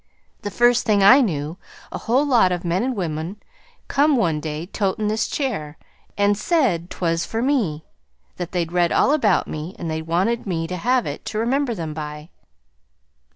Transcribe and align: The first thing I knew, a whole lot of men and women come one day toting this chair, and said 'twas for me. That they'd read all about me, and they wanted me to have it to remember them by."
The 0.41 0.49
first 0.49 0.83
thing 0.83 1.03
I 1.03 1.21
knew, 1.21 1.59
a 1.91 1.99
whole 1.99 2.25
lot 2.25 2.51
of 2.51 2.65
men 2.65 2.81
and 2.81 2.95
women 2.95 3.37
come 3.87 4.15
one 4.15 4.39
day 4.39 4.65
toting 4.65 5.09
this 5.09 5.27
chair, 5.27 5.77
and 6.17 6.35
said 6.35 6.89
'twas 6.89 7.23
for 7.23 7.43
me. 7.43 7.85
That 8.37 8.51
they'd 8.51 8.71
read 8.71 8.91
all 8.91 9.13
about 9.13 9.47
me, 9.47 9.75
and 9.77 9.91
they 9.91 10.01
wanted 10.01 10.47
me 10.47 10.65
to 10.65 10.75
have 10.77 11.05
it 11.05 11.23
to 11.25 11.37
remember 11.37 11.75
them 11.75 11.93
by." 11.93 12.29